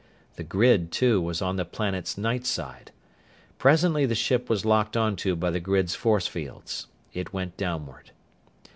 The 0.35 0.41
grid, 0.43 0.91
too, 0.91 1.21
was 1.21 1.43
on 1.43 1.57
the 1.57 1.63
planet's 1.63 2.17
night 2.17 2.47
side. 2.47 2.89
Presently 3.59 4.07
the 4.07 4.15
ship 4.15 4.49
was 4.49 4.65
locked 4.65 4.97
onto 4.97 5.35
by 5.35 5.51
the 5.51 5.59
grid's 5.59 5.93
force 5.93 6.25
fields. 6.25 6.87
It 7.13 7.33
went 7.33 7.55
downward. 7.55 8.09